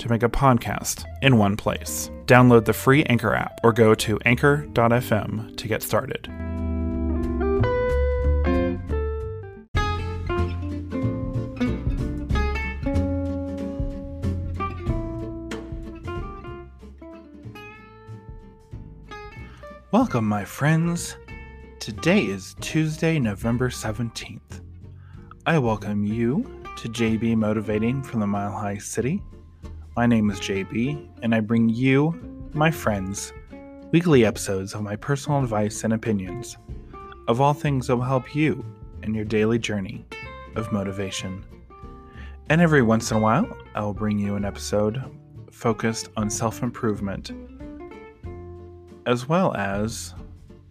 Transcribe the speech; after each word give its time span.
to 0.00 0.08
make 0.08 0.22
a 0.22 0.28
podcast 0.28 1.04
in 1.22 1.38
one 1.38 1.56
place. 1.56 2.10
Download 2.26 2.64
the 2.64 2.72
free 2.72 3.04
Anchor 3.04 3.34
app 3.34 3.60
or 3.62 3.72
go 3.72 3.94
to 3.94 4.18
anchor.fm 4.24 5.56
to 5.56 5.68
get 5.68 5.82
started. 5.82 6.28
Welcome, 19.92 20.24
my 20.24 20.44
friends. 20.44 21.16
Today 21.80 22.20
is 22.20 22.54
Tuesday, 22.60 23.18
November 23.18 23.70
17th. 23.70 24.60
I 25.46 25.58
welcome 25.58 26.04
you 26.04 26.44
to 26.76 26.88
JB 26.88 27.36
Motivating 27.36 28.02
from 28.02 28.20
the 28.20 28.26
Mile 28.26 28.52
High 28.52 28.78
City. 28.78 29.20
My 29.96 30.06
name 30.06 30.30
is 30.30 30.38
JB, 30.38 31.08
and 31.22 31.34
I 31.34 31.40
bring 31.40 31.68
you, 31.68 32.14
my 32.54 32.70
friends, 32.70 33.32
weekly 33.90 34.24
episodes 34.24 34.72
of 34.72 34.82
my 34.82 34.94
personal 34.94 35.42
advice 35.42 35.82
and 35.82 35.92
opinions 35.92 36.56
of 37.26 37.40
all 37.40 37.52
things 37.52 37.88
that 37.88 37.96
will 37.96 38.04
help 38.04 38.32
you 38.32 38.64
in 39.02 39.14
your 39.14 39.24
daily 39.24 39.58
journey 39.58 40.06
of 40.54 40.70
motivation. 40.70 41.44
And 42.50 42.60
every 42.60 42.82
once 42.82 43.10
in 43.10 43.16
a 43.16 43.20
while, 43.20 43.48
I 43.74 43.82
will 43.82 43.92
bring 43.92 44.16
you 44.16 44.36
an 44.36 44.44
episode 44.44 45.02
focused 45.50 46.08
on 46.16 46.30
self 46.30 46.62
improvement, 46.62 47.32
as 49.06 49.28
well 49.28 49.56
as 49.56 50.14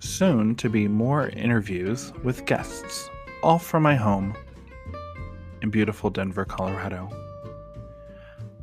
soon 0.00 0.56
to 0.56 0.68
be 0.68 0.88
more 0.88 1.28
interviews 1.28 2.12
with 2.24 2.46
guests, 2.46 3.08
all 3.44 3.60
from 3.60 3.84
my 3.84 3.94
home 3.94 4.34
in 5.62 5.70
beautiful 5.70 6.10
Denver, 6.10 6.44
Colorado. 6.44 7.23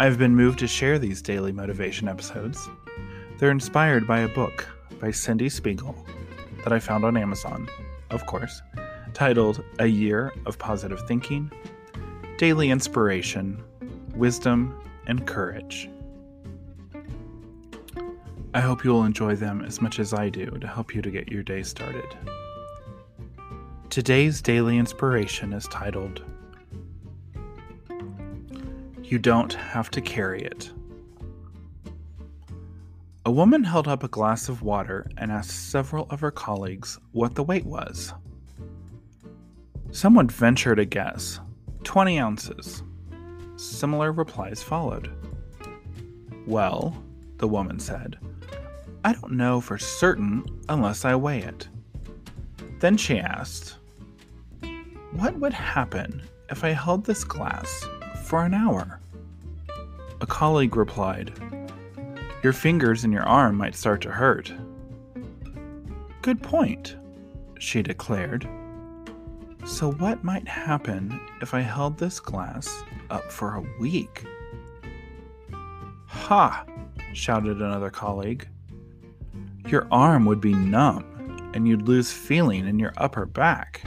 I've 0.02 0.18
been 0.18 0.36
moved 0.36 0.58
to 0.58 0.68
share 0.68 0.98
these 0.98 1.22
daily 1.22 1.52
motivation 1.52 2.08
episodes. 2.08 2.68
They're 3.38 3.52
inspired 3.52 4.08
by 4.08 4.22
a 4.22 4.28
book 4.28 4.68
by 5.00 5.10
Cyndie 5.10 5.52
Spiegel 5.52 5.96
that 6.64 6.74
I 6.74 6.80
found 6.80 7.06
on 7.06 7.16
Amazon, 7.16 7.70
of 8.10 8.26
course, 8.26 8.64
titled 9.14 9.64
A 9.78 9.86
Year 9.86 10.34
of 10.48 10.58
Positive 10.58 11.00
Thinking, 11.08 11.52
Daily 12.40 12.72
Inspiration, 12.72 13.64
Wisdom, 14.16 14.82
and 15.06 15.28
Courage. 15.28 15.88
I 18.56 18.60
hope 18.60 18.84
you'll 18.84 19.06
enjoy 19.06 19.36
them 19.36 19.64
as 19.64 19.84
much 19.84 20.00
as 20.00 20.16
I 20.16 20.30
do 20.30 20.48
to 20.48 20.68
help 20.68 20.96
you 20.96 21.04
to 21.04 21.12
get 21.12 21.32
your 21.32 21.44
day 21.44 21.62
started. 21.62 22.08
Today's 23.92 24.42
daily 24.42 24.80
inspiration 24.80 25.54
is 25.54 25.68
titled 25.68 26.24
You 29.12 29.20
Don't 29.20 29.52
Have 29.52 29.92
to 29.92 30.00
Carry 30.00 30.42
It. 30.42 30.72
A 33.26 33.32
woman 33.32 33.62
held 33.66 33.86
up 33.86 34.04
a 34.04 34.08
glass 34.08 34.48
of 34.48 34.62
water 34.62 35.06
and 35.18 35.30
asked 35.30 35.70
several 35.70 36.08
of 36.10 36.22
her 36.22 36.32
colleagues 36.32 36.98
what 37.12 37.36
the 37.36 37.44
weight 37.44 37.66
was. 37.66 38.14
Someone 39.92 40.30
ventured 40.30 40.80
a 40.80 40.86
guess 40.86 41.42
20 41.84 42.20
ounces. 42.20 42.84
Similar 43.58 44.14
replies 44.14 44.64
followed. 44.64 45.12
Well, 46.48 46.96
the 47.36 47.50
woman 47.50 47.80
said, 47.80 48.18
I 49.04 49.12
don't 49.12 49.34
know 49.34 49.60
for 49.60 49.78
certain 49.78 50.46
unless 50.70 51.04
I 51.04 51.16
weigh 51.16 51.42
it. 51.42 51.68
Then 52.80 52.96
she 52.96 53.20
asked, 53.20 53.76
What 55.12 55.38
would 55.38 55.52
happen 55.52 56.22
if 56.50 56.64
I 56.64 56.70
held 56.70 57.04
this 57.04 57.26
glass 57.26 57.86
for 58.24 58.46
an 58.46 58.54
hour? 58.54 59.01
A 60.22 60.26
colleague 60.28 60.76
replied, 60.76 61.34
Your 62.44 62.54
fingers 62.54 63.04
and 63.04 63.12
your 63.12 63.24
arm 63.24 63.56
might 63.56 63.74
start 63.74 64.02
to 64.02 64.12
hurt. 64.12 64.54
Good 66.22 66.44
point, 66.44 66.96
she 67.58 67.82
declared. 67.82 68.48
So, 69.66 69.94
what 69.94 70.24
might 70.24 70.48
happen 70.48 71.20
if 71.42 71.56
I 71.56 71.62
held 71.62 71.98
this 71.98 72.20
glass 72.20 72.84
up 73.10 73.32
for 73.32 73.56
a 73.56 73.66
week? 73.80 74.24
Ha! 76.06 76.66
shouted 77.14 77.58
another 77.58 77.90
colleague. 77.90 78.48
Your 79.68 79.88
arm 79.92 80.26
would 80.26 80.40
be 80.40 80.54
numb 80.54 81.52
and 81.56 81.68
you'd 81.68 81.88
lose 81.88 82.12
feeling 82.12 82.68
in 82.68 82.78
your 82.78 82.94
upper 82.98 83.26
back. 83.26 83.82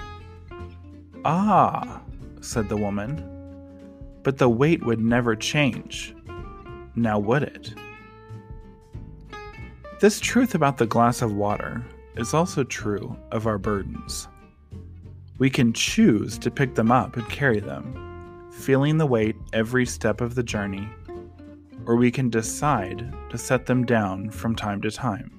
Ah, 1.24 2.02
said 2.40 2.68
the 2.68 2.76
woman, 2.76 3.30
but 4.24 4.38
the 4.38 4.48
weight 4.48 4.84
would 4.84 5.00
never 5.00 5.36
change. 5.36 6.12
Now 6.97 7.19
would 7.19 7.43
it? 7.43 7.75
This 10.00 10.21
truth 10.21 10.55
about 10.55 10.78
the 10.78 10.87
glass 10.87 11.22
of 11.22 11.34
water 11.34 11.84
is 12.16 12.34
also 12.34 12.62
true 12.62 13.16
of 13.32 13.47
our 13.47 13.59
burdens. 13.59 14.28
We 15.38 15.50
can 15.50 15.72
choose 15.72 16.38
to 16.38 16.50
pick 16.50 16.75
them 16.75 16.93
up 16.93 17.16
and 17.16 17.28
carry 17.28 17.59
them, 17.59 18.50
feeling 18.53 18.99
the 18.99 19.06
weight 19.06 19.34
every 19.53 19.87
step 19.87 20.21
of 20.21 20.37
the 20.37 20.43
journey, 20.43 20.88
or 21.87 21.97
we 21.97 22.10
can 22.10 22.31
decide 22.31 23.12
to 23.31 23.38
set 23.38 23.66
them 23.66 23.84
down 23.84 24.31
from 24.31 24.55
time 24.55 24.81
to 24.82 24.91
time. 24.91 25.31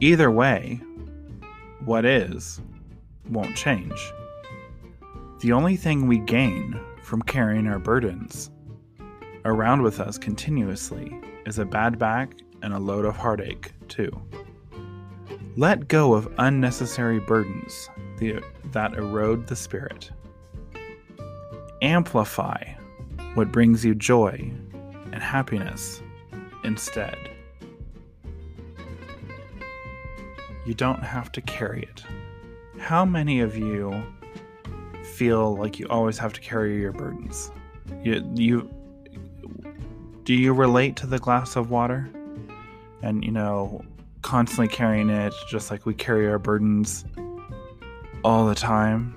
Either 0.00 0.30
way, 0.30 0.80
what 1.84 2.04
is 2.04 2.60
won't 3.30 3.56
change. 3.56 4.12
The 5.40 5.52
only 5.52 5.76
thing 5.76 6.06
we 6.06 6.18
gain 6.18 6.78
from 7.02 7.22
carrying 7.22 7.66
our 7.66 7.78
burdens 7.78 8.50
around 9.44 9.82
with 9.82 10.00
us 10.00 10.18
continuously 10.18 11.20
is 11.46 11.58
a 11.58 11.64
bad 11.64 11.98
back 11.98 12.32
and 12.62 12.72
a 12.72 12.78
load 12.78 13.04
of 13.04 13.16
heartache, 13.16 13.72
too. 13.88 14.10
Let 15.56 15.88
go 15.88 16.14
of 16.14 16.32
unnecessary 16.38 17.20
burdens 17.20 17.88
that 18.72 18.94
erode 18.94 19.46
the 19.46 19.56
spirit. 19.56 20.10
Amplify 21.82 22.64
what 23.34 23.52
brings 23.52 23.84
you 23.84 23.94
joy 23.94 24.50
and 25.12 25.22
happiness 25.22 26.00
instead. 26.64 27.18
you 30.64 30.74
don't 30.74 31.02
have 31.02 31.30
to 31.32 31.40
carry 31.42 31.82
it. 31.82 32.02
How 32.78 33.04
many 33.04 33.40
of 33.40 33.56
you 33.56 34.02
feel 35.02 35.56
like 35.56 35.78
you 35.78 35.86
always 35.88 36.18
have 36.18 36.32
to 36.34 36.40
carry 36.40 36.80
your 36.80 36.92
burdens? 36.92 37.50
You, 38.02 38.28
you 38.34 38.70
do 40.24 40.34
you 40.34 40.52
relate 40.52 40.96
to 40.96 41.06
the 41.06 41.18
glass 41.18 41.56
of 41.56 41.70
water? 41.70 42.10
And 43.02 43.24
you 43.24 43.30
know, 43.30 43.84
constantly 44.22 44.68
carrying 44.68 45.10
it 45.10 45.34
just 45.48 45.70
like 45.70 45.84
we 45.84 45.94
carry 45.94 46.26
our 46.28 46.38
burdens 46.38 47.04
all 48.24 48.46
the 48.46 48.54
time. 48.54 49.14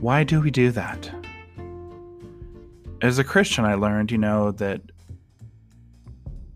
Why 0.00 0.22
do 0.22 0.40
we 0.40 0.52
do 0.52 0.70
that? 0.70 1.10
As 3.02 3.18
a 3.18 3.24
Christian, 3.24 3.64
I 3.64 3.74
learned, 3.74 4.12
you 4.12 4.18
know, 4.18 4.52
that 4.52 4.80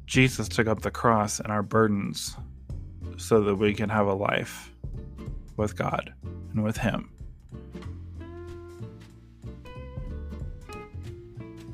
Jesus 0.06 0.48
took 0.48 0.68
up 0.68 0.82
the 0.82 0.90
cross 0.90 1.40
and 1.40 1.50
our 1.50 1.62
burdens 1.62 2.36
so 3.16 3.40
that 3.40 3.56
we 3.56 3.74
can 3.74 3.88
have 3.88 4.06
a 4.06 4.14
life 4.14 4.72
with 5.56 5.76
God 5.76 6.12
and 6.52 6.62
with 6.62 6.76
Him. 6.76 7.10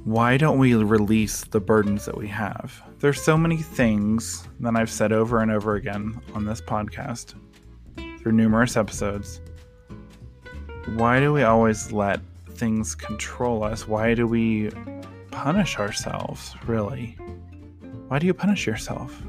Why 0.08 0.38
don't 0.38 0.56
we 0.56 0.72
release 0.74 1.44
the 1.44 1.60
burdens 1.60 2.06
that 2.06 2.16
we 2.16 2.28
have? 2.28 2.82
There's 2.98 3.20
so 3.20 3.36
many 3.36 3.58
things 3.58 4.48
that 4.60 4.74
I've 4.74 4.90
said 4.90 5.12
over 5.12 5.42
and 5.42 5.50
over 5.50 5.74
again 5.74 6.18
on 6.32 6.46
this 6.46 6.62
podcast 6.62 7.34
through 8.18 8.32
numerous 8.32 8.78
episodes. 8.78 9.42
Why 10.94 11.20
do 11.20 11.34
we 11.34 11.42
always 11.42 11.92
let 11.92 12.20
things 12.52 12.94
control 12.94 13.62
us? 13.62 13.86
Why 13.86 14.14
do 14.14 14.26
we 14.26 14.70
punish 15.30 15.78
ourselves, 15.78 16.54
really? 16.66 17.18
Why 18.08 18.18
do 18.18 18.26
you 18.26 18.32
punish 18.32 18.66
yourself? 18.66 19.22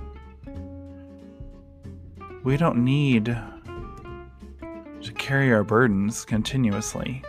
We 2.46 2.56
don't 2.56 2.86
need 2.86 3.26
to 3.26 5.12
carry 5.18 5.52
our 5.52 5.66
burdens 5.66 6.24
continuously. 6.24 7.22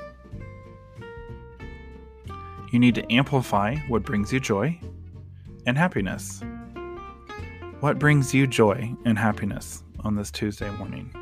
You 2.70 2.78
need 2.78 2.94
to 2.94 3.12
amplify 3.12 3.74
what 3.88 4.04
brings 4.04 4.32
you 4.32 4.38
joy 4.38 4.78
and 5.66 5.76
happiness. 5.76 6.40
What 7.80 7.98
brings 7.98 8.32
you 8.32 8.46
joy 8.46 8.94
and 9.04 9.18
happiness 9.18 9.82
on 10.04 10.14
this 10.14 10.30
Tuesday 10.30 10.70
morning? 10.70 11.12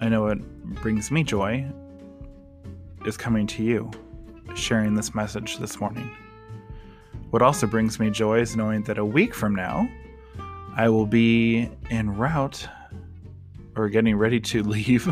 I 0.00 0.08
know 0.08 0.24
what 0.24 0.40
brings 0.82 1.12
me 1.12 1.22
joy 1.22 1.64
is 3.04 3.16
coming 3.16 3.46
to 3.46 3.62
you, 3.62 3.88
sharing 4.56 4.94
this 4.94 5.14
message 5.14 5.58
this 5.58 5.78
morning. 5.78 6.10
What 7.30 7.40
also 7.40 7.68
brings 7.68 8.00
me 8.00 8.10
joy 8.10 8.40
is 8.40 8.56
knowing 8.56 8.82
that 8.82 8.98
a 8.98 9.04
week 9.04 9.32
from 9.32 9.54
now, 9.54 9.88
I 10.74 10.88
will 10.88 11.06
be 11.06 11.70
en 11.90 12.16
route 12.16 12.68
or 13.76 13.88
getting 13.88 14.16
ready 14.16 14.40
to 14.40 14.62
leave 14.64 15.08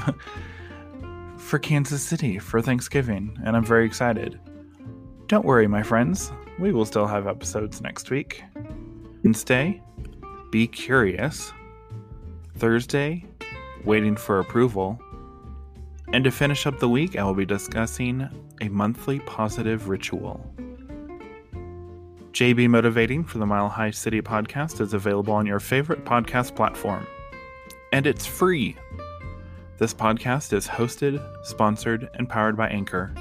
for 1.37 1.61
Kansas 1.61 2.03
City 2.03 2.41
for 2.41 2.61
Thanksgiving, 2.61 3.39
and 3.45 3.57
I'm 3.57 3.65
very 3.65 3.87
excited. 3.87 4.41
Don't 5.27 5.47
worry, 5.47 5.67
my 5.67 5.83
friends, 5.83 6.33
we 6.59 6.71
will 6.71 6.85
still 6.85 7.07
have 7.07 7.27
episodes 7.27 7.81
next 7.81 8.11
week. 8.11 8.45
Wednesday, 9.23 9.81
be 10.51 10.67
curious. 10.67 11.51
Thursday, 12.59 13.25
waiting 13.85 14.17
for 14.17 14.39
approval. 14.39 15.01
And 16.13 16.25
to 16.25 16.31
finish 16.31 16.67
up 16.67 16.79
the 16.79 16.91
week, 16.91 17.17
I 17.17 17.25
will 17.25 17.35
be 17.35 17.47
discussing 17.47 18.29
a 18.61 18.69
monthly 18.69 19.19
positive 19.21 19.89
ritual. 19.89 20.45
JB 22.33 22.69
Motivating 22.69 23.25
for 23.25 23.39
the 23.39 23.47
Mile 23.47 23.71
High 23.71 23.93
City 23.93 24.21
podcast 24.21 24.81
is 24.83 24.93
available 24.93 25.33
on 25.33 25.47
your 25.47 25.61
favorite 25.61 26.05
podcast 26.05 26.55
platform. 26.55 27.07
And 27.93 28.07
it's 28.07 28.27
free. 28.27 28.77
This 29.79 29.95
podcast 29.95 30.53
is 30.53 30.69
hosted, 30.69 31.25
sponsored, 31.47 32.11
and 32.15 32.29
powered 32.29 32.59
by 32.59 32.69
Anchor. 32.69 33.15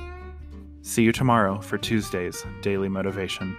See 0.85 1.03
you 1.03 1.13
tomorrow 1.13 1.61
for 1.61 1.77
Tuesday's 1.77 2.45
Daily 2.61 2.89
Motivation. 2.89 3.55